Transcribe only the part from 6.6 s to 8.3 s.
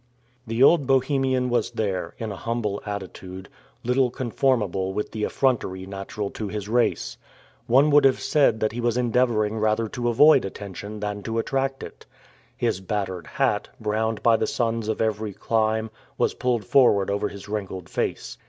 race. One would have